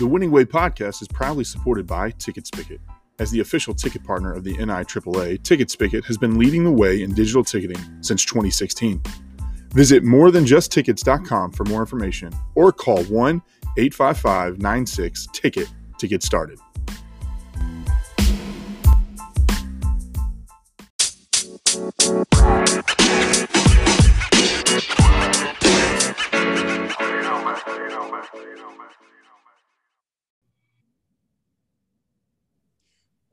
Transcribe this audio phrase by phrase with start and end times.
[0.00, 2.80] The Winning Way podcast is proudly supported by Ticket Spicket.
[3.18, 7.02] As the official ticket partner of the NIAAA, Ticket Spicket has been leading the way
[7.02, 9.02] in digital ticketing since 2016.
[9.74, 13.42] Visit morethanjusttickets.com for more information or call 1
[13.76, 15.68] 855 96 Ticket
[15.98, 16.58] to get started.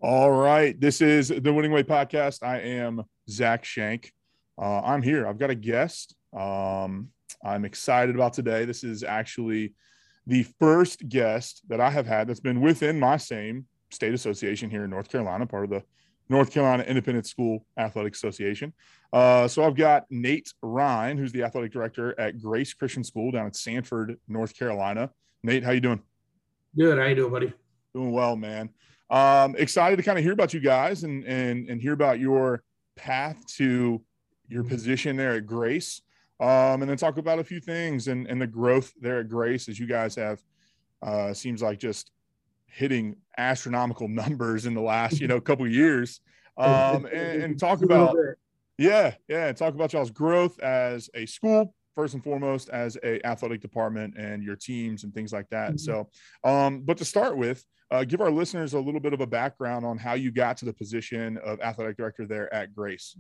[0.08, 0.80] All right.
[0.80, 2.42] This is the Winning Way podcast.
[2.42, 4.14] I am Zach Shank.
[4.58, 5.28] Uh, I'm here.
[5.28, 6.16] I've got a guest.
[6.32, 7.10] Um,
[7.44, 8.64] I'm excited about today.
[8.64, 9.74] This is actually
[10.26, 14.86] the first guest that I have had that's been within my same state association here
[14.86, 15.84] in North Carolina, part of the
[16.30, 18.72] North Carolina Independent School Athletic Association.
[19.12, 23.48] Uh, so I've got Nate Rhine, who's the athletic director at Grace Christian School down
[23.48, 25.12] in Sanford, North Carolina.
[25.44, 26.02] Nate, how you doing?
[26.78, 26.98] Good.
[26.98, 27.54] How you doing, buddy?
[27.94, 28.70] Doing well, man.
[29.10, 32.64] Um, excited to kind of hear about you guys and and and hear about your
[32.96, 34.02] path to
[34.50, 36.02] your position there at Grace,
[36.40, 39.70] um, and then talk about a few things and and the growth there at Grace
[39.70, 40.42] as you guys have
[41.02, 42.12] uh, seems like just
[42.66, 46.20] hitting astronomical numbers in the last you know couple years,
[46.58, 48.16] um, and, and talk about
[48.78, 53.60] yeah yeah talk about y'all's growth as a school first and foremost as a athletic
[53.60, 55.72] department and your teams and things like that.
[55.72, 55.78] Mm-hmm.
[55.78, 56.10] So,
[56.44, 59.84] um, but to start with, uh, give our listeners a little bit of a background
[59.84, 63.18] on how you got to the position of athletic director there at Grace.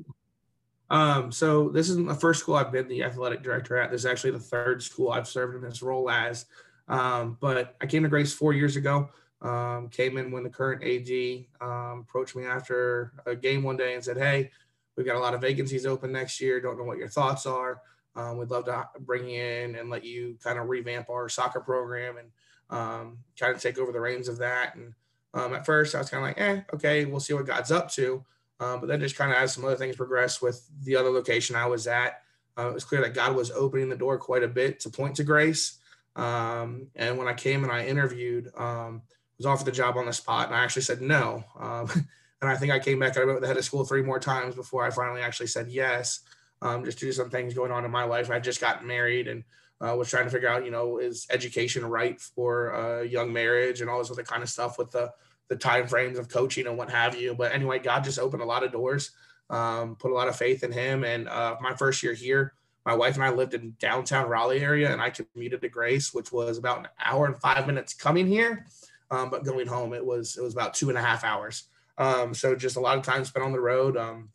[0.92, 3.89] Um, so this is the first school I've been the athletic director at.
[3.89, 6.45] This is actually the third school I've served in this role as.
[6.88, 9.09] Um, but I came to Grace four years ago.
[9.42, 13.95] Um, came in when the current AD um, approached me after a game one day
[13.95, 14.52] and said, "Hey,
[14.95, 16.59] we've got a lot of vacancies open next year.
[16.59, 17.81] Don't know what your thoughts are.
[18.18, 21.60] Um, we'd love to bring you in and let you kind of revamp our soccer
[21.60, 22.28] program and
[22.70, 24.76] um, kind of take over the reins of that.
[24.76, 24.94] And
[25.33, 27.92] um, at first, I was kind of like, eh, okay, we'll see what God's up
[27.92, 28.26] to.
[28.60, 31.55] Um, but then just kind of as some other things progressed with the other location
[31.55, 32.22] I was at,
[32.58, 35.16] uh, it was clear that God was opening the door quite a bit to point
[35.17, 35.78] to grace.
[36.16, 39.04] Um, and when I came and I interviewed, um,
[39.38, 41.44] was offered the job on the spot, and I actually said no.
[41.60, 41.88] Um,
[42.42, 44.02] and I think I came back and I went with the head of school three
[44.02, 46.22] more times before I finally actually said yes.
[46.62, 48.32] Um, just due to some things going on in my life.
[48.32, 49.44] I just got married and
[49.80, 53.82] uh, was trying to figure out, you know, is education right for a young marriage
[53.82, 55.12] and all this other kind of stuff with the
[55.50, 57.34] the time frames of coaching and what have you.
[57.34, 59.12] But anyway, God just opened a lot of doors,
[59.50, 61.04] um, put a lot of faith in Him.
[61.04, 62.54] And uh, my first year here,
[62.86, 66.32] my wife and I lived in downtown Raleigh area, and I commuted to Grace, which
[66.32, 68.66] was about an hour and five minutes coming here,
[69.12, 71.66] um, but going home it was it was about two and a half hours.
[71.98, 73.98] Um, so just a lot of time spent on the road.
[73.98, 74.30] Um,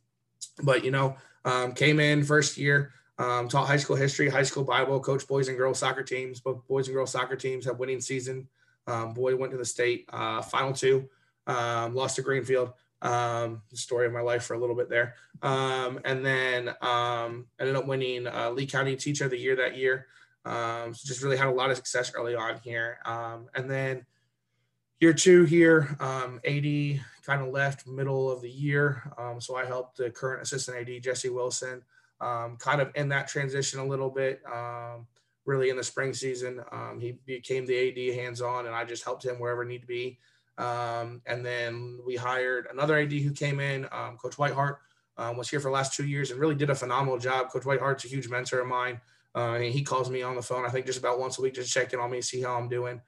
[0.63, 2.93] but you know, um, came in first year.
[3.19, 6.41] Um, taught high school history, high school Bible, coach boys and girls soccer teams.
[6.41, 8.49] Both boys and girls soccer teams have winning season.
[8.87, 11.09] Um, boy went to the state uh, final two,
[11.47, 12.73] um, lost to Greenfield.
[13.01, 15.15] Um, the story of my life for a little bit there.
[15.43, 16.75] Um, and then
[17.61, 20.07] ended up winning uh, Lee County Teacher of the Year that year.
[20.45, 22.99] So just really had a lot of success early on here.
[23.05, 24.07] And then
[25.03, 29.03] year two here, um, AD kind of left middle of the year.
[29.19, 31.83] Um, so I helped the current assistant AD, Jesse Wilson,
[32.21, 34.41] um, kind of in that transition a little bit.
[34.51, 35.09] Um,
[35.45, 39.25] really in the spring season, um, he became the AD hands-on, and I just helped
[39.25, 40.21] him wherever need to be.
[40.57, 44.77] Um, and then we hired another AD who came in, um, Coach Whitehart,
[45.37, 47.49] was here for the last two years and really did a phenomenal job.
[47.49, 49.01] Coach Whitehart's a huge mentor of mine.
[49.35, 51.73] Uh, he calls me on the phone, I think just about once a week, just
[51.73, 53.01] check in on me, see how I'm doing.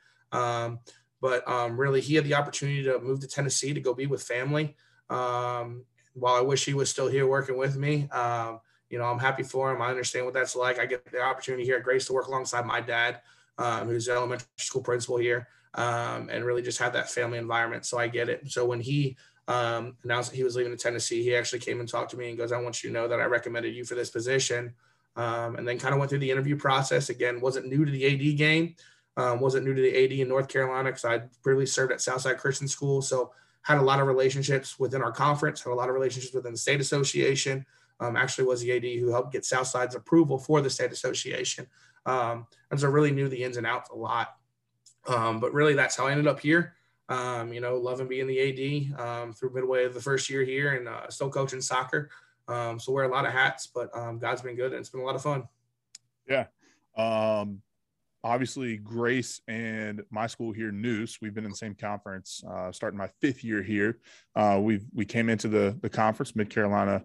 [1.21, 1.43] But
[1.73, 4.77] really, he had the opportunity to move to Tennessee to go be with family.
[5.11, 9.19] Um, while I wish he was still here working with me, um, you know, I'm
[9.19, 9.83] happy for him.
[9.83, 10.79] I understand what that's like.
[10.79, 13.21] I get the opportunity here at Grace to work alongside my dad,
[13.59, 17.85] um, who's elementary school principal here, um, and really just have that family environment.
[17.87, 18.51] So I get it.
[18.51, 19.17] So when he
[19.49, 22.29] um, announced that he was leaving to Tennessee, he actually came and talked to me
[22.29, 24.75] and goes, "I want you to know that I recommended you for this position."
[25.17, 27.09] Um, and then kind of went through the interview process.
[27.09, 28.75] Again, wasn't new to the AD game,
[29.17, 32.39] um, wasn't new to the AD in North Carolina because I'd previously served at Southside
[32.39, 33.03] Christian School.
[33.03, 33.33] So
[33.63, 36.59] had a lot of relationships within our conference, had a lot of relationships within the
[36.59, 37.65] state association
[38.01, 41.67] um, actually was the AD who helped get Southside's approval for the state association.
[42.07, 44.37] Um, and so really knew the ins and outs a lot.
[45.07, 46.75] Um, but really, that's how I ended up here.
[47.09, 50.75] Um, you know, loving being the AD um, through midway of the first year here
[50.75, 52.11] and uh, still coaching soccer.
[52.49, 55.05] Um, so wear a lot of hats, but God's been good and it's been a
[55.05, 55.45] lot of fun.
[56.29, 56.47] Yeah.
[58.25, 62.99] Obviously, Grace and my school here, Neuse, we've been in the same conference uh, starting
[62.99, 63.99] my fifth year here.
[64.35, 67.05] Uh, we we came into the the conference, Mid Carolina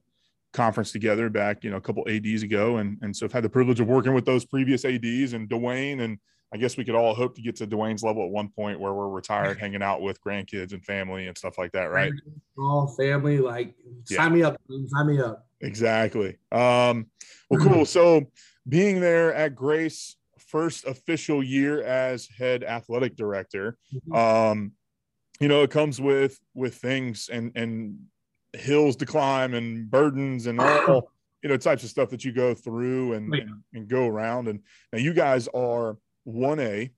[0.51, 3.50] conference together back, you know, a couple ads ago, and and so I've had the
[3.50, 6.18] privilege of working with those previous ads and Dwayne and
[6.51, 8.94] I guess we could all hope to get to Dwayne's level at one point where
[8.94, 12.12] we're retired, hanging out with grandkids and family and stuff like that, right?
[12.57, 13.75] All family, like
[14.10, 14.18] yeah.
[14.18, 15.48] sign me up, sign me up.
[15.62, 16.38] Exactly.
[16.51, 17.07] Um,
[17.50, 17.86] well, cool.
[17.89, 18.31] So
[18.68, 20.16] being there at Grace,
[20.50, 24.13] first official year as head athletic director, mm-hmm.
[24.13, 24.72] um,
[25.40, 27.98] you know, it comes with with things and and
[28.54, 31.12] hills to climb and burdens and all
[31.42, 34.48] you know types of stuff that you go through and, and, and, go around.
[34.48, 34.60] And
[34.92, 36.92] now you guys are one A,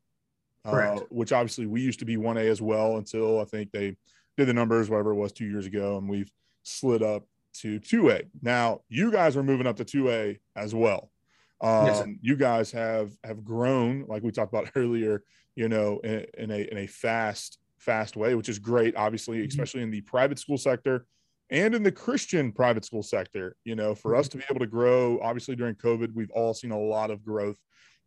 [0.65, 3.95] uh, which obviously we used to be one A as well until I think they
[4.37, 6.31] did the numbers whatever it was two years ago, and we've
[6.63, 8.23] slid up to two A.
[8.41, 11.11] Now you guys are moving up to two A as well.
[11.61, 15.23] Um, yes, you guys have have grown like we talked about earlier.
[15.55, 18.95] You know, in, in a in a fast fast way, which is great.
[18.95, 19.47] Obviously, mm-hmm.
[19.47, 21.05] especially in the private school sector
[21.49, 23.55] and in the Christian private school sector.
[23.65, 26.71] You know, for us to be able to grow, obviously during COVID, we've all seen
[26.71, 27.57] a lot of growth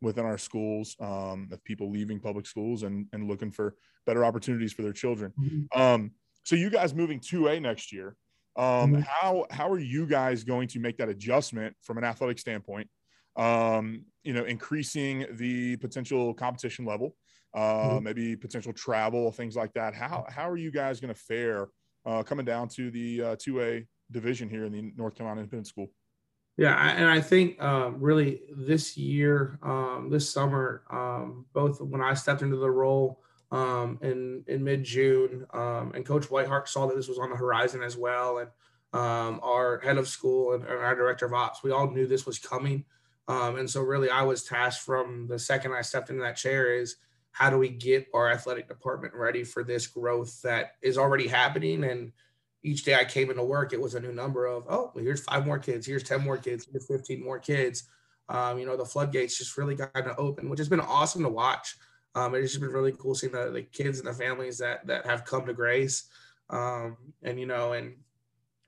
[0.01, 3.75] within our schools um, of people leaving public schools and, and looking for
[4.07, 5.33] better opportunities for their children.
[5.41, 5.81] Mm-hmm.
[5.81, 6.11] Um,
[6.45, 8.17] so you guys moving 2A next year,
[8.57, 9.01] um, mm-hmm.
[9.01, 12.89] how, how are you guys going to make that adjustment from an athletic standpoint?
[13.37, 17.17] Um, you know, increasing the potential competition level,
[17.53, 18.05] uh, mm-hmm.
[18.05, 19.95] maybe potential travel, things like that.
[19.95, 21.69] How, how are you guys going to fare
[22.07, 25.91] uh, coming down to the uh, 2A division here in the North Carolina Independent School.
[26.57, 32.15] Yeah, and I think um, really this year, um, this summer, um, both when I
[32.15, 33.21] stepped into the role
[33.51, 37.37] um, in in mid June, um, and Coach Whitehart saw that this was on the
[37.37, 38.51] horizon as well, and
[38.93, 42.25] um, our head of school and, and, our director of ops, we all knew this
[42.25, 42.85] was coming,
[43.29, 46.97] and so really I was tasked from the second I stepped into that chair is
[47.33, 51.85] how do we get our athletic department ready for this growth that is already happening?
[51.85, 52.13] And
[52.65, 55.23] each day i came into work it was a new number of oh well, here's
[55.23, 57.85] five more kids here's 10 more kids here's 15 more kids.
[58.27, 61.29] Um, you know the floodgates just really got to open which has been awesome to
[61.29, 61.77] watch.
[62.15, 65.05] Um, it's just been really cool seeing the, the kids and the families that that
[65.05, 66.05] have come to grace.
[66.49, 67.97] Um, and you know and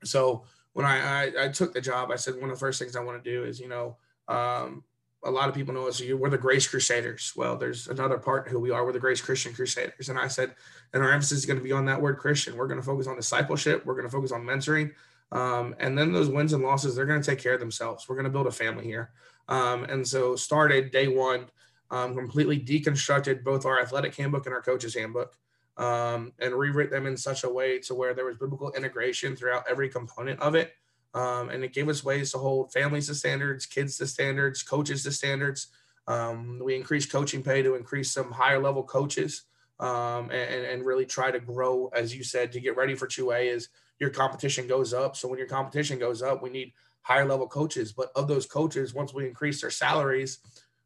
[0.03, 0.43] so
[0.73, 3.03] when I, I, I took the job i said one of the first things i
[3.03, 4.83] want to do is you know um,
[5.23, 6.01] a lot of people know us.
[6.01, 7.33] We're the Grace Crusaders.
[7.35, 8.85] Well, there's another part who we are.
[8.85, 10.09] We're the Grace Christian Crusaders.
[10.09, 10.55] And I said,
[10.93, 12.55] and our emphasis is going to be on that word Christian.
[12.55, 13.85] We're going to focus on discipleship.
[13.85, 14.91] We're going to focus on mentoring.
[15.31, 18.07] Um, and then those wins and losses, they're going to take care of themselves.
[18.07, 19.11] We're going to build a family here.
[19.49, 21.47] Um, and so started day one,
[21.91, 25.35] um, completely deconstructed both our athletic handbook and our coaches handbook.
[25.77, 29.63] Um, and rewrite them in such a way to where there was biblical integration throughout
[29.69, 30.73] every component of it.
[31.13, 35.03] Um, and it gave us ways to hold families to standards, kids to standards, coaches
[35.03, 35.67] to standards.
[36.07, 39.43] Um, we increased coaching pay to increase some higher level coaches
[39.79, 43.53] um, and, and really try to grow, as you said, to get ready for 2A
[43.53, 43.69] is
[43.99, 45.15] your competition goes up.
[45.15, 47.91] So when your competition goes up, we need higher level coaches.
[47.91, 50.39] But of those coaches, once we increase their salaries,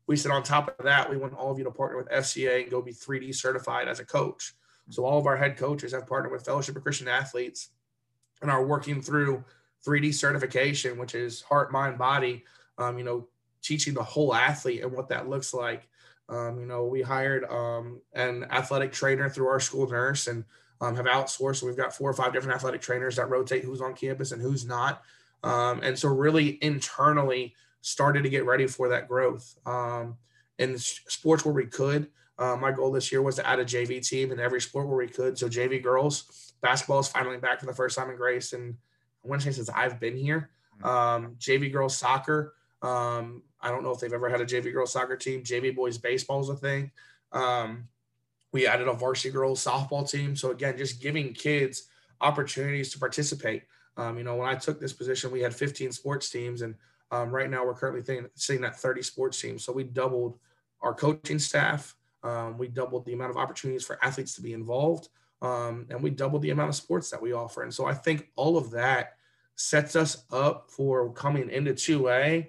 [0.07, 2.63] we said on top of that, we want all of you to partner with FCA
[2.63, 4.53] and go be 3D certified as a coach.
[4.89, 7.69] So all of our head coaches have partnered with Fellowship of Christian Athletes
[8.41, 9.43] and are working through
[9.85, 12.43] 3D certification, which is heart, mind, body.
[12.77, 13.27] Um, you know,
[13.61, 15.87] teaching the whole athlete and what that looks like.
[16.29, 20.45] Um, you know, we hired um, an athletic trainer through our school nurse and
[20.79, 21.61] um, have outsourced.
[21.61, 24.65] We've got four or five different athletic trainers that rotate who's on campus and who's
[24.65, 25.03] not.
[25.43, 29.55] Um, and so really internally started to get ready for that growth.
[29.65, 30.17] Um,
[30.57, 34.07] in sports where we could, uh, my goal this year was to add a JV
[34.07, 35.37] team in every sport where we could.
[35.37, 38.75] So JV girls basketball is finally back for the first time in Grace and
[39.23, 40.49] I want to say since I've been here.
[40.81, 40.87] Hmm.
[40.87, 42.53] Um, JV girls soccer.
[42.81, 45.43] Um, I don't know if they've ever had a JV girls soccer team.
[45.43, 46.91] JV boys baseball is a thing.
[47.31, 47.87] Um,
[48.51, 50.35] we added a varsity girls softball team.
[50.35, 51.87] So again, just giving kids
[52.19, 53.63] opportunities to participate.
[53.97, 56.75] Um, you know, when I took this position, we had 15 sports teams, and
[57.11, 59.63] um, right now we're currently thinking, seeing that 30 sports teams.
[59.63, 60.39] So we doubled
[60.81, 61.95] our coaching staff.
[62.23, 65.09] Um, we doubled the amount of opportunities for athletes to be involved
[65.41, 67.63] um, and we doubled the amount of sports that we offer.
[67.63, 69.15] And so I think all of that
[69.55, 72.47] sets us up for coming into 2A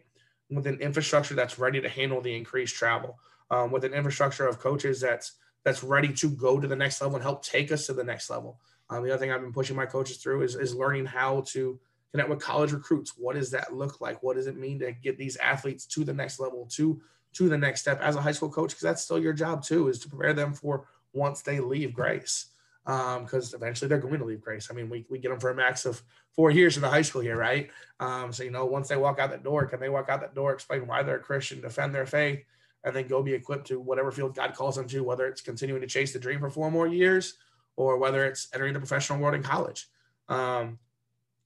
[0.50, 3.18] with an infrastructure that's ready to handle the increased travel,
[3.50, 5.32] um, with an infrastructure of coaches that's
[5.64, 8.28] that's ready to go to the next level and help take us to the next
[8.28, 8.58] level.
[8.90, 11.78] Um, the other thing I've been pushing my coaches through is, is learning how to
[12.10, 13.12] connect with college recruits.
[13.16, 14.22] What does that look like?
[14.24, 17.00] What does it mean to get these athletes to the next level, to
[17.34, 18.70] to the next step as a high school coach?
[18.70, 22.46] Because that's still your job too, is to prepare them for once they leave Grace
[22.84, 24.68] because um, eventually they're going to leave Grace.
[24.70, 27.02] I mean, we, we get them for a max of four years in the high
[27.02, 27.70] school here, right?
[28.00, 30.34] Um, so, you know, once they walk out that door, can they walk out that
[30.34, 32.44] door, explain why they're a Christian, defend their faith,
[32.84, 35.80] and then go be equipped to whatever field God calls them to, whether it's continuing
[35.82, 37.34] to chase the dream for four more years
[37.76, 39.86] or whether it's entering the professional world in college.
[40.28, 40.78] Um,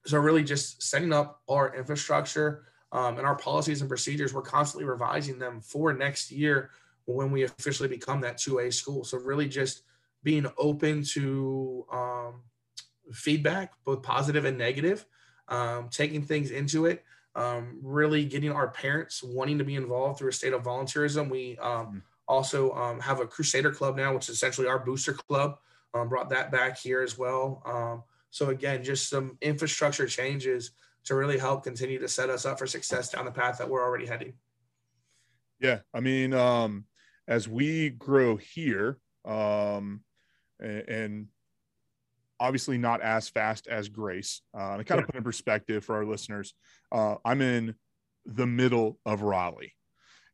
[0.07, 4.89] so, really just setting up our infrastructure um, and our policies and procedures, we're constantly
[4.89, 6.71] revising them for next year
[7.07, 9.05] when we officially become that 2A school.
[9.05, 9.83] So really just
[10.27, 12.43] being open to um,
[13.13, 15.07] feedback, both positive and negative,
[15.47, 17.05] um, taking things into it,
[17.37, 21.31] um, really getting our parents wanting to be involved through a state of volunteerism.
[21.31, 21.99] We um, mm-hmm.
[22.27, 25.59] also um, have a Crusader Club now, which is essentially our booster club.
[25.95, 27.63] Um, brought that back here as well.
[27.65, 30.73] Um, so again, just some infrastructure changes
[31.05, 33.85] to really help continue to set us up for success down the path that we're
[33.85, 34.33] already heading.
[35.61, 36.87] Yeah, I mean, um,
[37.29, 40.03] as we grow here, um,
[40.61, 41.27] and,
[42.39, 44.43] obviously not as fast as Grace.
[44.53, 46.55] Uh, to kind of put in perspective for our listeners,
[46.93, 47.75] uh, I'm in
[48.27, 49.73] the middle of Raleigh.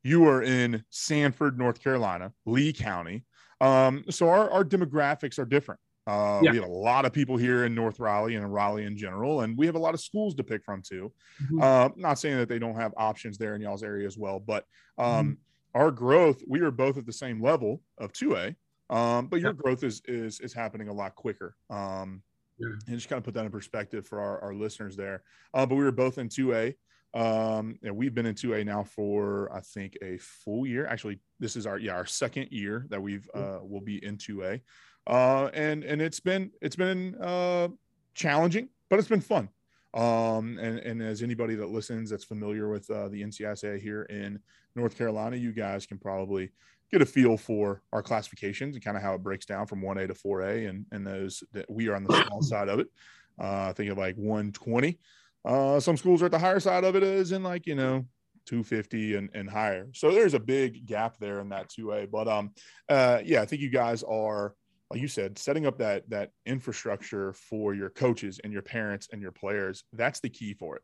[0.03, 3.25] You are in Sanford, North Carolina, Lee County.
[3.61, 5.81] Um, so our, our demographics are different.
[6.05, 6.51] Uh, yeah.
[6.51, 9.57] We have a lot of people here in North Raleigh and Raleigh in general, and
[9.57, 11.13] we have a lot of schools to pick from too.
[11.45, 11.63] Mm-hmm.
[11.63, 14.65] Uh, not saying that they don't have options there in y'all's area as well, but
[14.99, 15.81] um, mm-hmm.
[15.81, 18.57] our growth, we are both at the same level of 2A,
[18.91, 21.57] um, but your growth is is is happening a lot quicker.
[21.71, 22.23] Um,
[22.59, 22.69] yeah.
[22.87, 25.23] and just kind of put that in perspective for our, our listeners there.
[25.55, 26.75] Uh, but we were both in 2A.
[27.15, 30.87] Um, and we've been in 2A now for I think a full year.
[30.87, 34.61] Actually, this is our yeah our second year that we've uh, will be in 2A
[35.07, 37.69] uh, and and it's been it's been uh,
[38.15, 39.49] challenging, but it's been fun.
[39.95, 44.39] Um, and and as anybody that listens that's familiar with uh, the NCSA here in
[44.75, 46.51] North Carolina, you guys can probably
[46.93, 50.09] get a feel for our classifications and kind of how it breaks down from 1A
[50.09, 52.89] to 4A, and and those that we are on the small side of it.
[53.41, 54.99] Uh, I think of like 120.
[55.45, 58.05] Uh, some schools are at the higher side of it, as in like you know
[58.47, 59.89] 250 and, and higher.
[59.95, 62.11] So there's a big gap there in that 2A.
[62.11, 62.51] But um,
[62.89, 64.55] uh, yeah, I think you guys are
[64.91, 69.23] like you said, setting up that that infrastructure for your coaches and your parents and
[69.23, 70.83] your players, that's the key for it.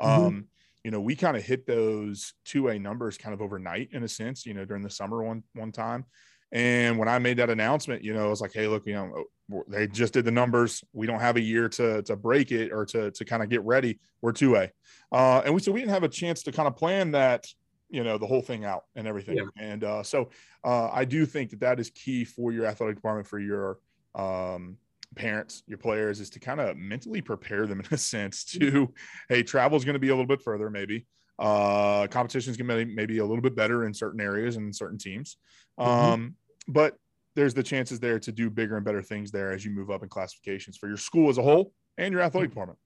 [0.00, 0.38] Mm-hmm.
[0.84, 4.08] You know, we kind of hit those two A numbers kind of overnight in a
[4.08, 6.04] sense, you know, during the summer one one time.
[6.52, 9.62] And when I made that announcement, you know, I was like, hey, look, you know,
[9.68, 10.82] they just did the numbers.
[10.92, 13.62] We don't have a year to to break it or to to kind of get
[13.64, 13.98] ready.
[14.20, 14.70] We're two A,
[15.12, 17.46] uh, and we so we didn't have a chance to kind of plan that
[17.90, 19.44] you know the whole thing out and everything yeah.
[19.58, 20.30] and uh, so
[20.64, 23.78] uh, i do think that that is key for your athletic department for your
[24.14, 24.76] um,
[25.16, 28.92] parents your players is to kind of mentally prepare them in a sense to
[29.28, 31.06] hey travel is going to be a little bit further maybe.
[31.38, 34.76] Uh, competition is going to be maybe a little bit better in certain areas and
[34.76, 35.38] certain teams.
[35.78, 35.90] Mm-hmm.
[35.90, 36.34] um,
[36.68, 36.96] but
[37.34, 40.02] there's the chances there to do bigger and better things there as you move up
[40.02, 42.78] in classifications for your school as a whole and your athletic department.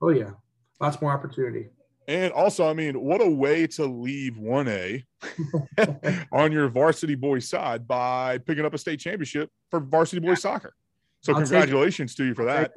[0.00, 0.30] Oh yeah.
[0.80, 1.68] Lots more opportunity.
[2.08, 5.04] And also, I mean, what a way to leave 1A
[6.32, 10.52] on your varsity boys side by picking up a state championship for varsity boys yeah.
[10.52, 10.74] soccer.
[11.22, 12.72] So, I'll congratulations to you for that.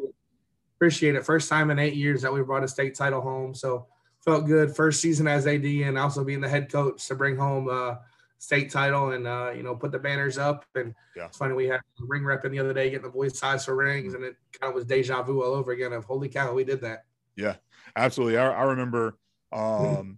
[0.78, 1.26] Appreciate it.
[1.26, 3.54] First time in eight years that we brought a state title home.
[3.54, 3.88] So,
[4.24, 4.76] felt good.
[4.76, 8.00] First season as AD and also being the head coach to bring home a
[8.40, 10.66] state title and, uh, you know, put the banners up.
[10.76, 11.26] And yeah.
[11.26, 14.14] it's funny, we had ring repping the other day getting the boys' size for rings,
[14.14, 16.82] and it kind of was deja vu all over again of holy cow, we did
[16.82, 17.06] that.
[17.36, 17.56] Yeah
[17.96, 18.38] absolutely.
[18.38, 19.18] I, I remember
[19.52, 20.18] um,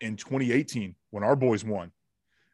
[0.00, 1.92] in 2018 when our boys won,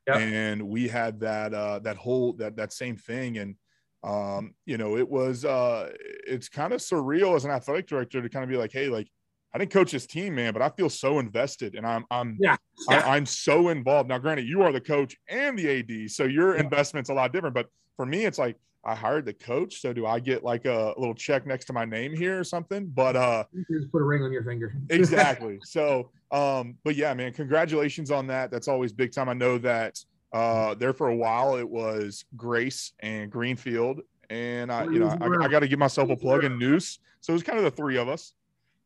[0.07, 0.17] yep.
[0.17, 3.57] and we had that uh, that whole that that same thing, and
[4.05, 5.91] um, you know, it was uh,
[6.27, 9.09] it's kind of surreal as an athletic director to kind of be like, hey, like
[9.53, 12.57] I didn't coach this team, man, but I feel so invested and I'm I'm yeah,
[12.89, 13.07] yeah.
[13.07, 14.09] I, am so involved.
[14.09, 16.63] Now, granted, you are the coach and the AD, so your yeah.
[16.63, 17.55] investment's a lot different.
[17.55, 19.81] But for me, it's like I hired the coach.
[19.81, 22.87] So do I get like a little check next to my name here or something?
[22.87, 24.75] But uh just put a ring on your finger.
[24.91, 25.59] exactly.
[25.65, 28.51] So um, but yeah, man, congratulations on that.
[28.51, 29.29] That's always big time.
[29.29, 29.99] I know that
[30.33, 34.03] uh there for a while it was Grace and Greenfield.
[34.31, 36.99] And I, you know, I, I got to give myself a plug in Neuse.
[37.21, 38.35] So it was kind of the three of us.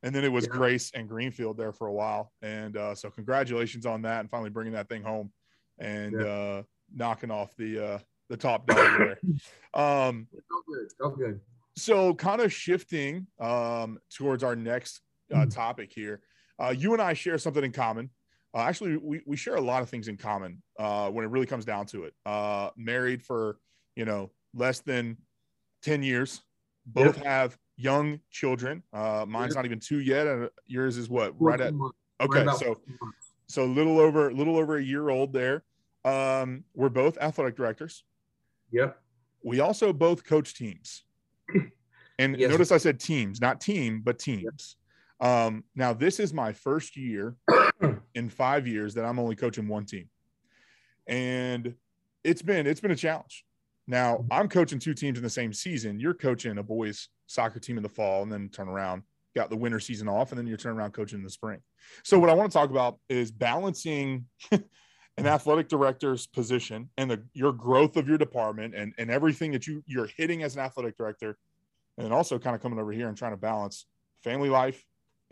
[0.04, 0.56] And then it was yeah.
[0.56, 2.32] Grace and Greenfield there for a while.
[2.42, 5.32] And uh, so congratulations on that and finally bringing that thing home
[5.78, 6.26] and yeah.
[6.26, 6.62] uh,
[6.94, 9.18] knocking off the uh, the top dog there.
[9.75, 11.40] Um, so good, so good.
[11.75, 15.00] So, kind of shifting um, towards our next
[15.32, 15.49] uh, mm-hmm.
[15.49, 16.20] topic here.
[16.58, 18.11] Uh, you and I share something in common.
[18.54, 21.47] Uh, actually, we, we share a lot of things in common uh, when it really
[21.47, 22.14] comes down to it.
[22.26, 23.59] Uh, married for
[23.97, 25.16] you know less than
[25.82, 26.42] ten years.
[26.87, 27.26] Both yep.
[27.26, 28.82] have young children.
[28.92, 29.56] Uh, mine's yep.
[29.56, 31.73] not even two yet, and yours is what right at
[32.21, 32.44] okay.
[32.44, 32.78] Right so
[33.49, 35.62] so a little over a little over a year old there.
[36.04, 38.04] Um, we're both athletic directors.
[38.73, 38.99] Yep.
[39.44, 41.04] We also both coach teams.
[42.18, 42.50] And yes.
[42.50, 44.76] notice I said teams, not team, but teams.
[45.22, 47.36] Um, now, this is my first year
[48.14, 50.10] in five years that I'm only coaching one team.
[51.06, 51.74] And
[52.24, 53.44] it's been it's been a challenge.
[53.86, 54.24] Now.
[54.30, 56.00] I'm coaching two teams in the same season.
[56.00, 59.02] You're coaching a boys soccer team in the fall and then turn around,
[59.34, 61.60] got the winter season off, and then you're turning around coaching in the spring.
[62.02, 67.22] So what I want to talk about is balancing an athletic director's position and the
[67.32, 70.96] your growth of your department and and everything that you you're hitting as an athletic
[70.96, 71.36] director
[71.98, 73.86] and also kind of coming over here and trying to balance
[74.22, 74.82] family life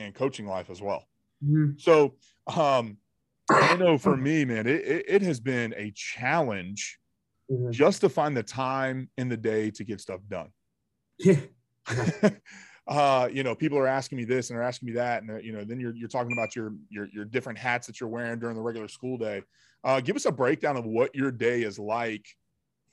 [0.00, 1.04] and coaching life as well
[1.44, 1.72] mm-hmm.
[1.76, 2.14] so
[2.56, 2.96] um
[3.50, 6.98] i know for me man it, it, it has been a challenge
[7.50, 7.70] mm-hmm.
[7.70, 10.48] just to find the time in the day to get stuff done
[11.18, 11.36] yeah
[12.90, 15.52] uh, you know, people are asking me this and they're asking me that, and you
[15.52, 18.56] know, then you're you're talking about your your your different hats that you're wearing during
[18.56, 19.42] the regular school day.
[19.84, 22.26] Uh, give us a breakdown of what your day is like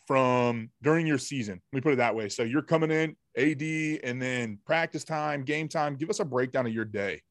[0.07, 1.61] from during your season.
[1.71, 2.29] Let me put it that way.
[2.29, 5.95] So you're coming in AD, and then practice time, game time.
[5.95, 7.21] Give us a breakdown of your day.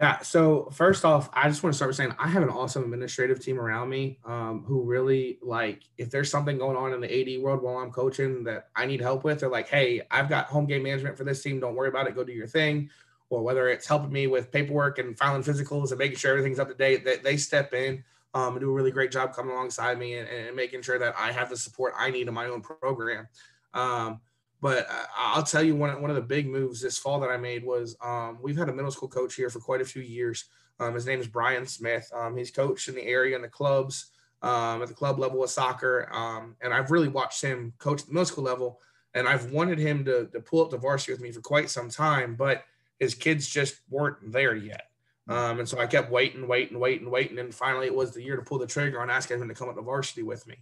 [0.00, 0.20] Yeah.
[0.20, 3.38] So first off, I just want to start with saying I have an awesome administrative
[3.38, 7.42] team around me um, who really like if there's something going on in the AD
[7.42, 10.64] world while I'm coaching that I need help with, they're like, "Hey, I've got home
[10.64, 11.60] game management for this team.
[11.60, 12.14] Don't worry about it.
[12.14, 12.88] Go do your thing."
[13.28, 16.68] Or whether it's helping me with paperwork and filing physicals and making sure everything's up
[16.68, 18.02] to date, they, they step in
[18.34, 21.32] um, do a really great job coming alongside me and, and, making sure that I
[21.32, 23.26] have the support I need in my own program.
[23.74, 24.20] Um,
[24.60, 27.64] but I'll tell you one, one of the big moves this fall that I made
[27.64, 30.44] was um, we've had a middle school coach here for quite a few years.
[30.78, 32.10] Um, his name is Brian Smith.
[32.14, 34.10] Um, he's coached in the area in the clubs
[34.42, 36.08] um, at the club level of soccer.
[36.12, 38.80] Um, and I've really watched him coach at the middle school level.
[39.14, 41.90] And I've wanted him to, to pull up the varsity with me for quite some
[41.90, 42.64] time, but
[43.00, 44.89] his kids just weren't there yet.
[45.30, 47.38] Um, and so I kept waiting, waiting, waiting, waiting.
[47.38, 49.68] And finally, it was the year to pull the trigger on asking him to come
[49.68, 50.56] up to varsity with me.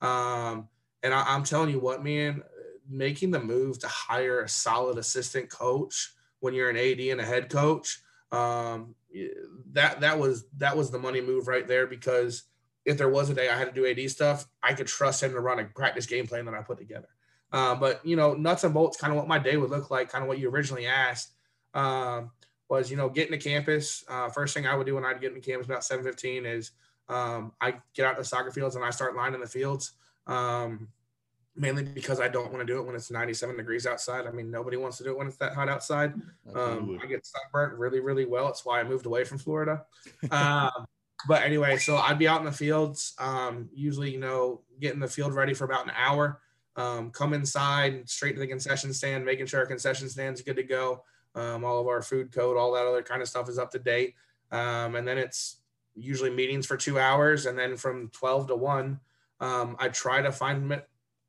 [0.00, 2.42] and I, I'm telling you what, man,
[2.88, 7.24] making the move to hire a solid assistant coach when you're an AD and a
[7.24, 8.00] head coach,
[8.32, 8.94] um,
[9.72, 12.44] that that was that was the money move right there because
[12.84, 15.32] if there was a day I had to do AD stuff, I could trust him
[15.32, 17.08] to run a practice game plan that I put together.
[17.52, 20.10] Uh, but you know, nuts and bolts, kind of what my day would look like,
[20.10, 21.32] kind of what you originally asked,
[21.74, 22.30] um,
[22.68, 24.04] was you know getting to campus.
[24.08, 26.72] Uh, first thing I would do when I'd get into campus about seven fifteen is
[27.08, 29.92] um, I get out the soccer fields and I start lining the fields.
[30.26, 30.88] Um,
[31.56, 34.26] mainly because I don't want to do it when it's 97 degrees outside.
[34.26, 36.12] I mean, nobody wants to do it when it's that hot outside.
[36.54, 38.48] Um, I get sunburnt really, really well.
[38.48, 39.84] It's why I moved away from Florida.
[40.30, 40.86] um,
[41.26, 45.08] but anyway, so I'd be out in the fields, um, usually, you know, getting the
[45.08, 46.40] field ready for about an hour.
[46.76, 50.62] Um, come inside, straight to the concession stand, making sure our concession stand's good to
[50.62, 51.04] go.
[51.36, 53.78] Um, all of our food code, all that other kind of stuff is up to
[53.78, 54.14] date.
[54.50, 55.58] Um, and then it's
[55.94, 57.46] usually meetings for two hours.
[57.46, 59.00] And then from 12 to 1,
[59.40, 60.82] I try to find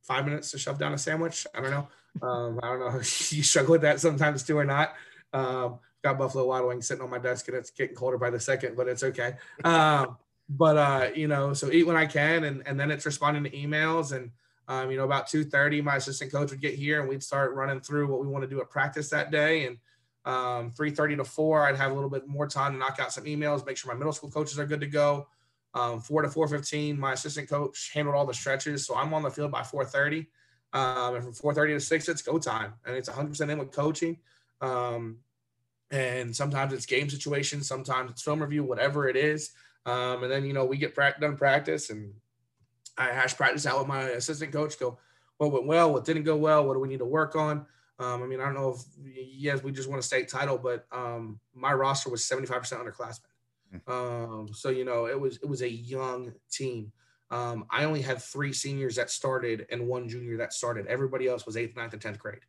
[0.07, 1.45] five minutes to shove down a sandwich.
[1.53, 1.87] I don't know.
[2.21, 4.93] Um, I don't know if you struggle with that sometimes too or not.
[5.33, 8.39] Um, got Buffalo Wild Wings sitting on my desk and it's getting colder by the
[8.39, 9.33] second, but it's okay.
[9.63, 10.17] Um,
[10.49, 13.51] but uh, you know, so eat when I can, and and then it's responding to
[13.51, 14.31] emails and.
[14.69, 17.79] Um, you know, about 2:30, my assistant coach would get here and we'd start running
[17.79, 19.65] through what we want to do at practice that day.
[19.65, 19.77] And
[20.27, 23.23] um, 3:30 to 4, I'd have a little bit more time to knock out some
[23.23, 25.27] emails, make sure my middle school coaches are good to go.
[25.73, 29.23] Um, four to four fifteen, my assistant coach handled all the stretches, so I'm on
[29.23, 30.27] the field by four thirty.
[30.73, 33.57] Um, and from four thirty to six, it's go time, and it's 100 percent in
[33.57, 34.17] with coaching.
[34.59, 35.19] Um,
[35.91, 39.51] and sometimes it's game situations, sometimes it's film review, whatever it is.
[39.85, 42.13] Um, and then you know we get pra- done practice, and
[42.97, 44.77] I hash practice out with my assistant coach.
[44.77, 44.97] Go,
[45.37, 47.65] what went well, what didn't go well, what do we need to work on?
[47.99, 50.85] Um, I mean, I don't know if yes, we just want a state title, but
[50.91, 53.21] um, my roster was 75% underclassmen.
[53.87, 56.91] Um, so you know, it was it was a young team.
[57.29, 60.87] Um, I only had three seniors that started and one junior that started.
[60.87, 62.39] Everybody else was eighth, ninth, and tenth grade.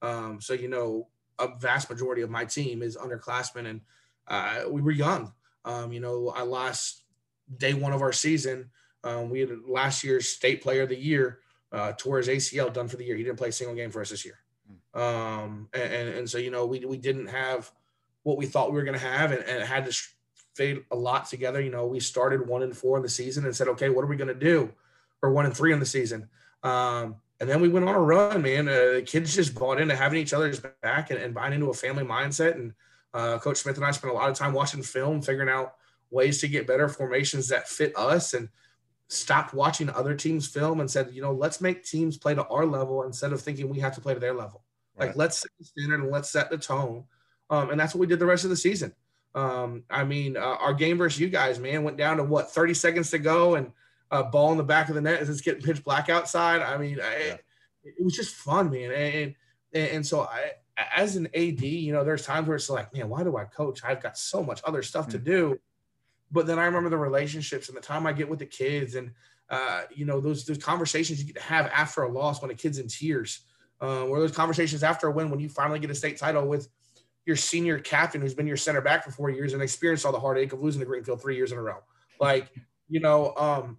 [0.00, 3.80] Um, so you know, a vast majority of my team is underclassmen, and
[4.28, 5.32] uh, we were young.
[5.64, 7.04] Um, you know, I lost
[7.58, 8.70] day one of our season.
[9.04, 11.40] Um, we had last year's state player of the year
[11.72, 13.16] uh, tore his ACL done for the year.
[13.16, 14.38] He didn't play a single game for us this year.
[14.94, 17.70] Um, and, and, so, you know, we, we didn't have
[18.24, 20.02] what we thought we were going to have and, and had to
[20.54, 21.60] fade a lot together.
[21.60, 24.08] You know, we started one and four in the season and said, okay, what are
[24.08, 24.70] we going to do?
[25.22, 26.28] Or one and three in the season.
[26.62, 28.68] Um, and then we went on a run, man.
[28.68, 31.74] Uh, the kids just bought into having each other's back and, and buying into a
[31.74, 32.54] family mindset.
[32.54, 32.72] And
[33.14, 35.74] uh, Coach Smith and I spent a lot of time watching film, figuring out
[36.10, 38.48] ways to get better formations that fit us and
[39.08, 42.64] stopped watching other teams film and said, you know, let's make teams play to our
[42.64, 44.62] level instead of thinking we have to play to their level.
[44.96, 45.08] Right.
[45.08, 47.04] Like, let's set the standard and let's set the tone.
[47.50, 48.94] Um, and that's what we did the rest of the season.
[49.34, 52.74] Um, I mean, uh, our game versus you guys, man, went down to what 30
[52.74, 53.72] seconds to go, and
[54.10, 56.60] a ball in the back of the net as it's getting pitch black outside.
[56.60, 57.44] I mean, I, it,
[57.82, 58.92] it, was just fun, man.
[58.92, 59.34] And
[59.72, 60.52] and, and so I,
[60.94, 63.80] as an AD, you know, there's times where it's like, man, why do I coach?
[63.84, 65.12] I've got so much other stuff mm-hmm.
[65.12, 65.24] to mm.
[65.24, 65.60] do.
[66.30, 69.12] But then I remember the relationships and the time I get with the kids, and
[69.50, 72.54] uh, you know, those those conversations you get to have after a loss when a
[72.54, 73.40] kid's in tears,
[73.82, 76.68] uh, or those conversations after a win when you finally get a state title with
[77.26, 80.20] your senior captain who's been your center back for four years and experienced all the
[80.20, 81.78] heartache of losing to Greenfield three years in a row.
[82.20, 82.48] Like
[82.88, 83.78] you know, um,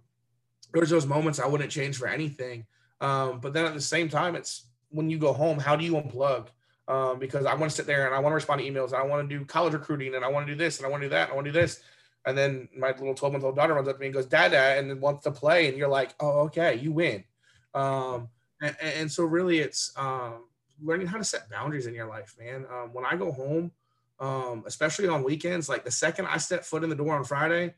[0.72, 2.66] there's those moments I wouldn't change for anything.
[3.00, 5.94] Um, but then at the same time, it's when you go home, how do you
[5.94, 6.48] unplug?
[6.86, 8.96] Um, because I want to sit there and I want to respond to emails and
[8.96, 11.02] I want to do college recruiting and I want to do this and I want
[11.02, 11.80] to do that and I want to do this.
[12.26, 14.78] And then my little 12 month old daughter runs up to me and goes, Dada,
[14.78, 15.68] and then wants to play.
[15.68, 17.24] And you're like, oh, okay, you win.
[17.72, 18.28] Um,
[18.62, 20.44] and, and, so really it's um,
[20.82, 22.66] learning how to set boundaries in your life, man.
[22.72, 23.72] Um, when I go home,
[24.20, 27.74] um, especially on weekends, like the second I step foot in the door on Friday,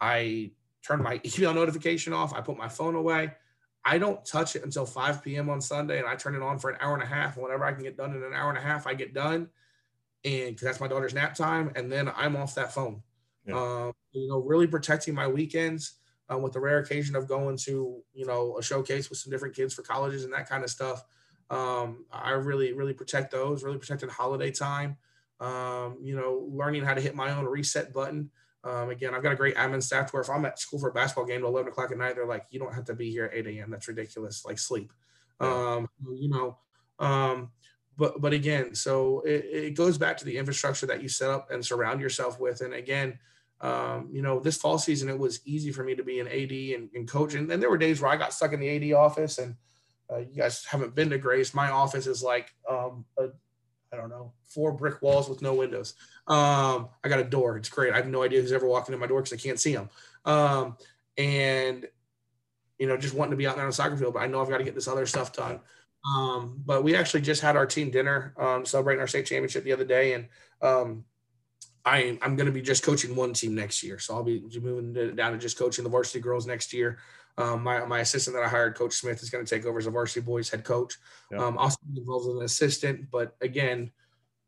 [0.00, 0.52] I
[0.86, 2.34] turn my email notification off.
[2.34, 3.32] I put my phone away.
[3.84, 5.48] I don't touch it until 5 p.m.
[5.48, 7.34] on Sunday, and I turn it on for an hour and a half.
[7.34, 9.48] And whatever I can get done in an hour and a half, I get done.
[10.24, 13.02] And that's my daughter's nap time, and then I'm off that phone.
[13.44, 13.54] Yeah.
[13.54, 15.94] Um, you know, really protecting my weekends
[16.32, 19.54] uh, with the rare occasion of going to, you know, a showcase with some different
[19.54, 21.04] kids for colleges and that kind of stuff.
[21.50, 23.62] Um, I really, really protect those.
[23.62, 24.96] Really protected holiday time.
[25.38, 28.30] Um, you know, learning how to hit my own reset button.
[28.64, 30.92] Um, again, I've got a great admin staff where if I'm at school for a
[30.92, 33.26] basketball game at 11 o'clock at night, they're like, you don't have to be here
[33.26, 33.70] at 8 a.m.
[33.70, 34.44] That's ridiculous.
[34.44, 34.92] Like sleep.
[35.38, 36.58] Um, you know,
[36.98, 37.50] um,
[37.96, 41.50] but, but again, so it, it, goes back to the infrastructure that you set up
[41.50, 42.62] and surround yourself with.
[42.62, 43.18] And again,
[43.60, 46.52] um, you know, this fall season, it was easy for me to be an AD
[46.76, 47.34] and, and coach.
[47.34, 49.56] And, and there were days where I got stuck in the AD office and
[50.12, 51.54] uh, you guys haven't been to Grace.
[51.54, 53.28] My office is like um, a
[53.92, 55.94] I don't know, four brick walls with no windows.
[56.26, 57.56] Um, I got a door.
[57.56, 57.92] It's great.
[57.92, 59.88] I have no idea who's ever walking in my door because I can't see them.
[60.24, 60.76] Um,
[61.16, 61.86] and
[62.78, 64.42] you know, just wanting to be out there on the soccer field, but I know
[64.42, 65.60] I've got to get this other stuff done.
[66.14, 69.72] Um, but we actually just had our team dinner, um, celebrating our state championship the
[69.72, 70.28] other day, and
[70.60, 71.04] um,
[71.86, 74.00] I, I'm going to be just coaching one team next year.
[74.00, 76.98] So I'll be moving down to just coaching the varsity girls next year.
[77.38, 79.86] Um, my, my assistant that I hired, Coach Smith, is going to take over as
[79.86, 80.96] a varsity boys head coach.
[81.30, 81.44] Yeah.
[81.44, 83.92] Um, also involved as an assistant, but again,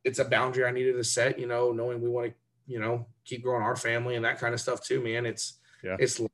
[0.04, 1.38] it's a boundary I needed to set.
[1.38, 2.34] You know, knowing we want to,
[2.66, 5.00] you know, keep growing our family and that kind of stuff too.
[5.00, 5.96] Man, it's yeah.
[6.00, 6.30] it's you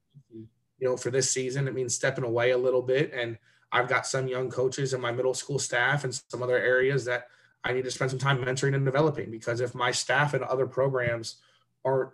[0.81, 3.37] know for this season it means stepping away a little bit, and
[3.73, 7.27] I've got some young coaches in my middle school staff and some other areas that
[7.65, 10.67] I need to spend some time mentoring and developing because if my staff and other
[10.67, 11.37] programs
[11.85, 12.11] aren't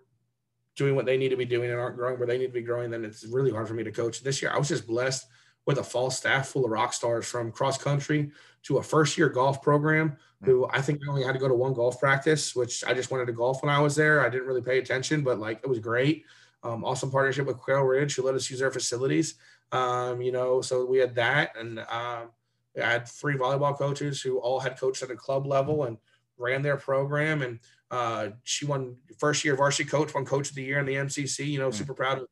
[0.76, 2.62] doing what they need to be doing and aren't growing where they need to be
[2.62, 4.22] growing, then it's really hard for me to coach.
[4.22, 5.26] This year, I was just blessed
[5.66, 8.30] with a fall staff full of rock stars from cross country
[8.62, 11.54] to a first year golf program who I think I only had to go to
[11.54, 14.24] one golf practice, which I just wanted to golf when I was there.
[14.24, 16.24] I didn't really pay attention, but like it was great.
[16.62, 19.34] Um, awesome partnership with Quail Ridge, who let us use their facilities.
[19.72, 22.30] Um, you know, so we had that, and um,
[22.76, 25.98] I had three volleyball coaches who all had coached at a club level and
[26.38, 27.42] ran their program.
[27.42, 27.59] And
[27.90, 31.46] uh, she won first year varsity coach, won coach of the year in the MCC.
[31.46, 31.78] You know, mm-hmm.
[31.78, 32.26] super proud of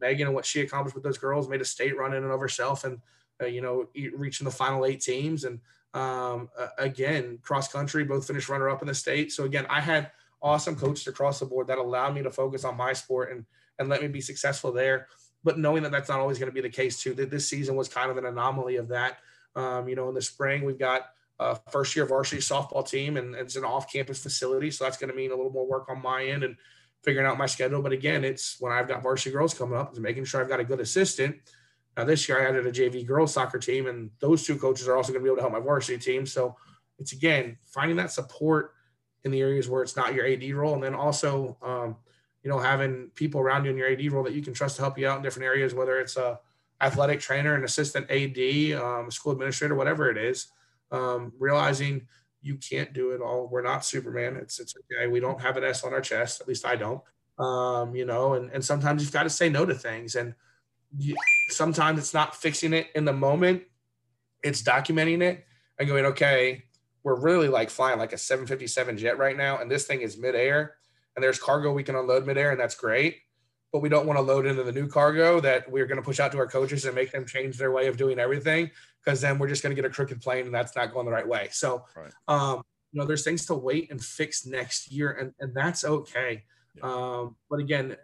[0.00, 1.48] Megan and what she accomplished with those girls.
[1.48, 3.00] Made a state run in and of herself, and
[3.42, 5.44] uh, you know, reaching the final eight teams.
[5.44, 5.60] And
[5.94, 9.32] um, uh, again, cross country, both finished runner up in the state.
[9.32, 10.10] So again, I had
[10.42, 13.46] awesome coaches across the board that allowed me to focus on my sport and
[13.78, 15.08] and let me be successful there.
[15.42, 17.76] But knowing that that's not always going to be the case too, that this season
[17.76, 19.18] was kind of an anomaly of that.
[19.56, 21.06] Um, you know, in the spring we've got
[21.40, 24.70] uh, first year varsity softball team, and, and it's an off campus facility.
[24.70, 26.56] So that's going to mean a little more work on my end and
[27.02, 27.82] figuring out my schedule.
[27.82, 30.60] But again, it's when I've got varsity girls coming up, is making sure I've got
[30.60, 31.36] a good assistant.
[31.96, 34.96] Now this year I added a JV girls soccer team, and those two coaches are
[34.96, 36.26] also going to be able to help my varsity team.
[36.26, 36.56] So
[36.98, 38.72] it's again finding that support
[39.24, 41.96] in the areas where it's not your AD role, and then also um,
[42.42, 44.82] you know having people around you in your AD role that you can trust to
[44.82, 46.40] help you out in different areas, whether it's a
[46.80, 50.48] athletic trainer, an assistant AD, um, school administrator, whatever it is
[50.94, 52.06] um, realizing
[52.40, 53.48] you can't do it all.
[53.48, 54.36] We're not Superman.
[54.36, 55.08] It's it's okay.
[55.08, 56.40] We don't have an S on our chest.
[56.40, 57.02] At least I don't.
[57.38, 60.34] Um, you know, and and sometimes you've got to say no to things, and
[60.96, 61.16] you,
[61.48, 63.62] sometimes it's not fixing it in the moment.
[64.42, 65.44] It's documenting it
[65.78, 66.64] and going, okay,
[67.02, 70.76] we're really like flying like a 757 jet right now, and this thing is midair,
[71.16, 73.18] and there's cargo we can unload midair, and that's great.
[73.74, 76.20] But we don't want to load into the new cargo that we're going to push
[76.20, 78.70] out to our coaches and make them change their way of doing everything
[79.04, 81.10] because then we're just going to get a crooked plane and that's not going the
[81.10, 81.48] right way.
[81.50, 82.12] So, right.
[82.28, 86.44] um, you know, there's things to wait and fix next year, and, and that's okay.
[86.76, 86.84] Yeah.
[86.84, 87.96] Um, but again,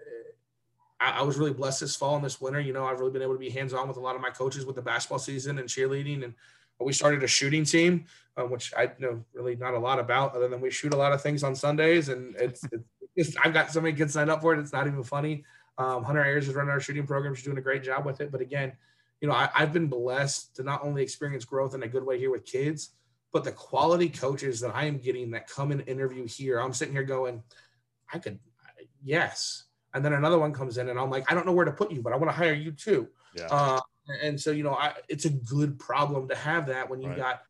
[0.99, 2.59] I, I, was really blessed this fall and this winter.
[2.59, 4.31] You know, I've really been able to be hands on with a lot of my
[4.31, 6.25] coaches with the basketball season and cheerleading.
[6.25, 6.35] And
[6.81, 8.07] we started a shooting team,
[8.37, 11.13] um, which I know really not a lot about, other than we shoot a lot
[11.13, 12.09] of things on Sundays.
[12.09, 12.65] And it's,
[13.15, 14.59] it's I've got so many kids signed up for it.
[14.59, 15.45] It's not even funny.
[15.81, 17.35] Um, Hunter Ayers is running our shooting program.
[17.35, 18.31] She's doing a great job with it.
[18.31, 18.73] But again,
[19.23, 22.19] you know, I, have been blessed to not only experience growth in a good way
[22.19, 22.91] here with kids,
[23.33, 26.61] but the quality coaches that I am getting that come and interview here.
[26.61, 27.43] I'm sitting here going,
[28.13, 28.39] I could,
[29.03, 29.65] yes.
[29.95, 31.91] And then another one comes in and I'm like, I don't know where to put
[31.91, 33.09] you, but I want to hire you too.
[33.35, 33.47] Yeah.
[33.47, 33.81] Uh,
[34.23, 37.19] and so, you know, I, it's a good problem to have that when you've right.
[37.19, 37.43] got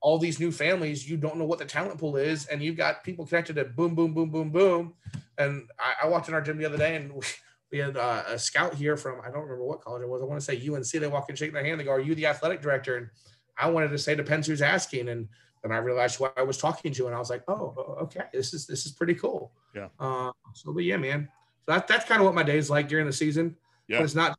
[0.00, 3.02] all these new families, you don't know what the talent pool is, and you've got
[3.02, 4.94] people connected to boom, boom, boom, boom, boom.
[5.38, 7.22] And I, I walked in our gym the other day and we,
[7.70, 10.22] we had uh, a scout here from I don't remember what college it was.
[10.22, 10.86] I want to say UNC.
[10.86, 11.78] They walk and shake their hand.
[11.78, 13.08] They go, "Are you the athletic director?" And
[13.56, 15.28] I wanted to say depends who's asking, and
[15.62, 18.54] then I realized who I was talking to, and I was like, "Oh, okay, this
[18.54, 19.88] is this is pretty cool." Yeah.
[20.00, 21.28] Uh, so, but yeah, man.
[21.66, 23.56] So that, that's kind of what my day's like during the season.
[23.86, 23.98] Yeah.
[23.98, 24.38] But it's not.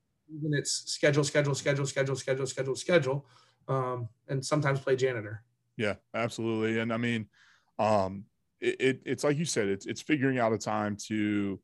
[0.52, 3.26] It's schedule, schedule, schedule, schedule, schedule, schedule, schedule,
[3.68, 5.44] um, and sometimes play janitor.
[5.76, 6.80] Yeah, absolutely.
[6.80, 7.28] And I mean,
[7.80, 8.26] um,
[8.60, 11.60] it, it, it's like you said, it's it's figuring out a time to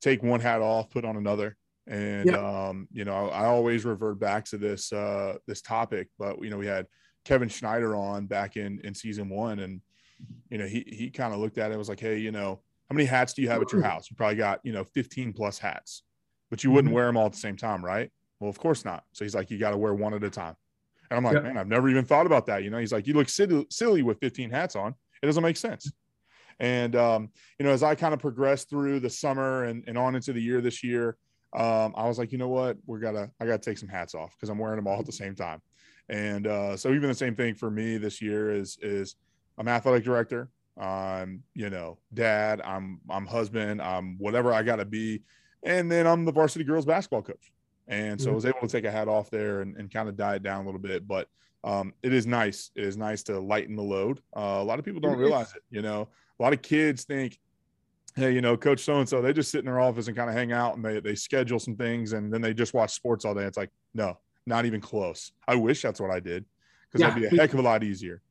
[0.00, 1.56] take one hat off, put on another.
[1.86, 2.68] And Yeah.
[2.68, 6.58] um, you know, I always revert back to this uh this topic, but you know,
[6.58, 6.86] we had
[7.24, 9.80] Kevin Schneider on back in in season one, and
[10.50, 12.62] you know, he he kind of looked at it and was like, Hey, you know,
[12.88, 14.10] how many hats do you have at your house?
[14.10, 16.02] You probably got, you know, 15 plus hats,
[16.50, 16.96] but you wouldn't Mhm.
[16.96, 18.10] wear them all at the same time, right?
[18.40, 19.04] Well, of course not.
[19.12, 20.54] So he's like, you got to wear one at a time.
[21.10, 21.42] And I'm like, Yep.
[21.44, 22.62] man, I've never even thought about that.
[22.64, 24.94] You know, he's like, you look silly, silly with 15 hats on.
[25.22, 25.92] It doesn't make sense.
[26.60, 30.14] And um, you know, as I kind of progressed through the summer and, and on
[30.14, 31.16] into the year this year,
[31.56, 34.36] um, I was like, you know what, we're gotta, I gotta take some hats off
[34.36, 35.60] because I'm wearing them all at the same time.
[36.08, 39.16] And uh, so even the same thing for me this year is is
[39.58, 45.22] I'm athletic director, I'm you know dad, I'm I'm husband, I'm whatever I gotta be,
[45.62, 47.52] and then I'm the varsity girls basketball coach.
[47.88, 50.16] And so I was able to take a hat off there and, and kind of
[50.16, 51.26] diet down a little bit, but
[51.64, 52.70] um, it is nice.
[52.76, 54.20] It is nice to lighten the load.
[54.36, 55.62] Uh, a lot of people don't realize it.
[55.70, 56.08] You know,
[56.40, 57.38] a lot of kids think,
[58.16, 60.30] hey, you know, Coach so and so, they just sit in their office and kind
[60.30, 63.24] of hang out and they they schedule some things and then they just watch sports
[63.24, 63.44] all day.
[63.44, 65.32] It's like, no, not even close.
[65.46, 66.44] I wish that's what I did
[66.90, 68.22] because that'd be a heck of a lot easier.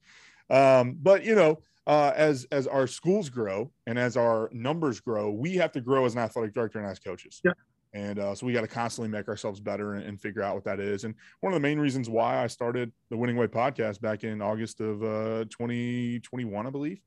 [0.50, 5.32] Um, but you know, uh, as as our schools grow and as our numbers grow,
[5.32, 7.42] we have to grow as an athletic director and as coaches.
[7.46, 7.52] Yeah.
[7.94, 10.64] And uh, so we got to constantly make ourselves better and, and figure out what
[10.66, 11.06] that is.
[11.06, 14.42] And one of the main reasons why I started the Winning Way podcast back in
[14.42, 17.02] August of uh, 2021, I believe.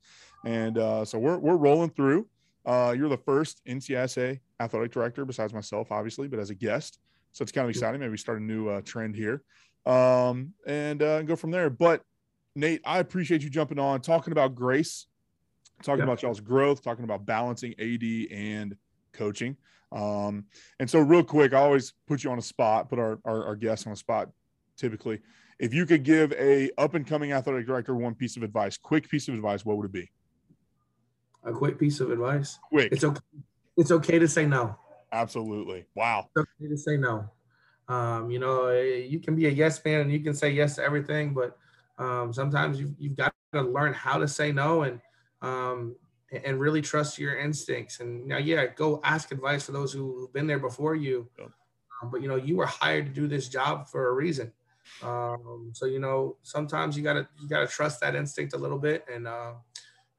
[0.44, 2.26] And uh, so we're we're rolling through.
[2.66, 6.98] Uh, you're the first NCSA athletic director besides myself, obviously, but as a guest.
[7.32, 8.00] So it's kind of exciting.
[8.00, 9.42] Maybe we start a new uh, trend here
[9.86, 11.70] um, and uh, go from there.
[11.70, 12.02] But
[12.54, 15.06] Nate, I appreciate you jumping on, talking about grace,
[15.82, 16.04] talking Yeah.
[16.04, 18.02] about y'all's growth, talking about balancing AD
[18.36, 18.76] and
[19.12, 19.56] coaching.
[19.92, 20.46] Um,
[20.80, 23.56] and so, real quick, I always put you on a spot, put our, our, our
[23.56, 24.30] guests on a spot
[24.76, 25.20] typically.
[25.58, 29.08] If you could give a up and coming athletic director one piece of advice, quick
[29.08, 30.10] piece of advice, what would it be?
[31.44, 32.92] A quick piece of advice: Quick.
[32.92, 33.20] it's okay.
[33.76, 34.76] It's okay to say no.
[35.12, 35.84] Absolutely.
[35.94, 36.28] Wow.
[36.34, 37.30] It's okay to say no.
[37.88, 40.76] Um, you know, eh, you can be a yes man and you can say yes
[40.76, 41.58] to everything, but
[41.98, 45.00] um, sometimes you've, you've got to learn how to say no and
[45.42, 45.96] um,
[46.32, 48.00] and really trust your instincts.
[48.00, 51.28] And now, yeah, go ask advice for those who've been there before you.
[51.38, 51.50] Yep.
[52.02, 54.52] Um, but you know, you were hired to do this job for a reason.
[55.02, 59.04] Um, so you know, sometimes you gotta you gotta trust that instinct a little bit,
[59.12, 59.52] and uh,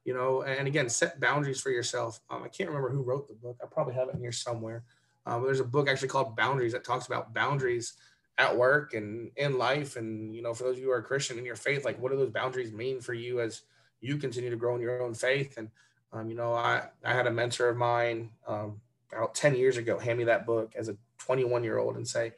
[0.06, 2.22] you know, and again, set boundaries for yourself.
[2.30, 3.58] Um, I can't remember who wrote the book.
[3.62, 4.84] I probably have it in here somewhere.
[5.26, 7.94] Um, there's a book actually called Boundaries that talks about boundaries
[8.38, 9.96] at work and in life.
[9.96, 12.12] And, you know, for those of you who are Christian in your faith, like what
[12.12, 13.62] do those boundaries mean for you as
[14.02, 15.58] you continue to grow in your own faith?
[15.58, 15.70] And,
[16.14, 18.80] um, you know, I, I had a mentor of mine um,
[19.12, 22.34] about 10 years ago hand me that book as a 21 year old and say,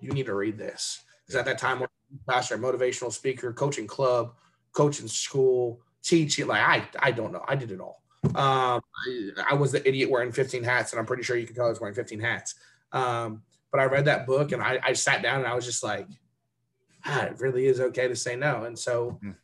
[0.00, 1.02] you need to read this.
[1.26, 1.84] Because at that time,
[2.28, 4.34] pastor, motivational speaker, coaching club,
[4.72, 6.46] coaching school, teaching.
[6.46, 7.44] Like I, I don't know.
[7.48, 8.02] I did it all.
[8.24, 11.56] Um, I, I was the idiot wearing 15 hats, and I'm pretty sure you can
[11.56, 12.54] tell I was wearing 15 hats.
[12.92, 15.82] Um, but I read that book and I, I sat down and I was just
[15.82, 16.06] like,
[17.04, 18.64] ah, it really is okay to say no.
[18.64, 19.34] And so Mhm.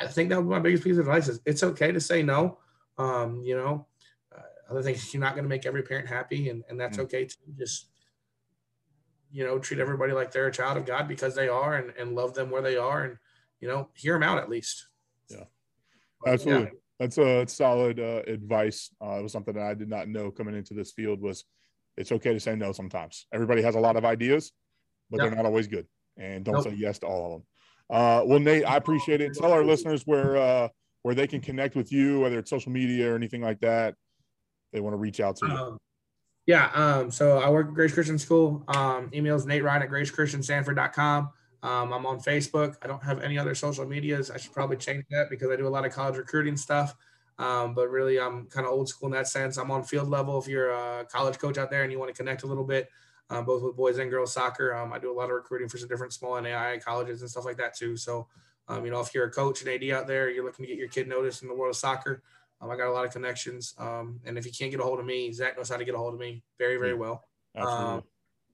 [0.00, 2.58] I think that was my biggest piece of advice is it's okay to say no.
[2.98, 3.86] Um, you know,
[4.36, 7.04] uh, other things, you're not going to make every parent happy and, and that's Mhm.
[7.04, 7.52] okay too.
[7.56, 7.88] Just,
[9.30, 12.14] you know, treat everybody like they're a child of God because they are and, and
[12.14, 13.18] love them where they are and,
[13.60, 14.88] you know, hear them out at least.
[15.28, 15.44] Yeah.
[16.26, 16.78] Absolutely.
[16.98, 18.90] That's a solid uh, advice.
[19.00, 21.44] Uh, it was something that I did not know coming into this field was
[21.96, 23.26] it's okay to say no sometimes.
[23.32, 24.52] Everybody has a lot of ideas,
[25.10, 25.86] but they're not always good.
[26.16, 26.64] And don't Nope.
[26.64, 27.46] say yes to all of them.
[27.90, 29.34] Uh, well, Nate, I appreciate it.
[29.34, 30.68] Tell our listeners where uh,
[31.02, 33.94] where they can connect with you, whether it's social media or anything like that.
[34.72, 35.52] They want to reach out to you.
[35.52, 35.78] Um,
[36.46, 36.70] yeah.
[36.74, 38.64] Um, so I work at Grace Christian School.
[38.68, 41.30] Um, emails Nate Rhine at gracechristiansanford.com.
[41.62, 42.76] Um, I'm on Facebook.
[42.82, 44.30] I don't have any other social medias.
[44.30, 46.94] I should probably change that because I do a lot of college recruiting stuff.
[47.38, 49.58] Um, but really, I'm kind of old school in that sense.
[49.58, 50.38] I'm on field level.
[50.38, 52.88] If you're a college coach out there and you want to connect a little bit,
[53.30, 55.78] um, both with boys and girls soccer, um, I do a lot of recruiting for
[55.78, 57.96] some different small NAIA colleges and stuff like that too.
[57.96, 58.26] So,
[58.68, 60.78] um, you know, if you're a coach and AD out there, you're looking to get
[60.78, 62.22] your kid noticed in the world of soccer,
[62.60, 63.74] um, I got a lot of connections.
[63.78, 65.94] Um, and if you can't get a hold of me, Zach knows how to get
[65.94, 67.24] a hold of me very, very well.
[67.56, 67.86] Absolutely.
[67.86, 68.02] Um,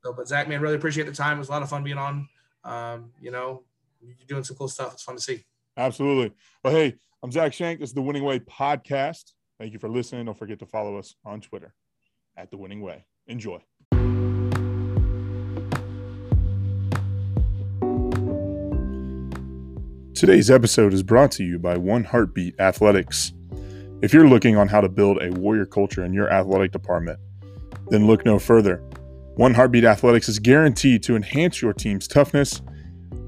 [0.03, 1.37] so, but Zach, man, really appreciate the time.
[1.37, 2.29] It was a lot of fun being on.
[2.63, 3.63] Um, you know,
[4.03, 4.93] you're doing some cool stuff.
[4.95, 5.45] It's fun to see.
[5.77, 6.35] Absolutely.
[6.63, 7.81] Well, hey, I'm Zach Shank.
[7.81, 9.33] This is the Winning Way podcast.
[9.59, 10.27] Thank you for listening.
[10.27, 11.75] Don't forget to follow us on Twitter
[12.37, 13.05] at the Winning Way.
[13.27, 13.61] Enjoy.
[20.25, 23.35] Today's episode is brought to you by One Heartbeat Athletics.
[24.01, 27.19] If you're looking on how to build a warrior culture in your athletic department,
[27.89, 28.79] then look no further.
[29.35, 32.63] One Heartbeat Athletics is guaranteed to enhance your team's toughness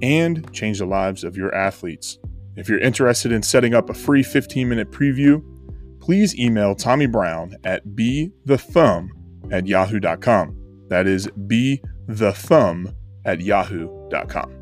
[0.01, 2.17] and change the lives of your athletes.
[2.57, 5.45] If you're interested in setting up a free 15 minute preview,
[6.01, 9.11] please email Tommy Brown at bethethumb
[9.53, 10.87] at yahoo.com.
[10.89, 14.56] That is be the thumb at yahoo.com.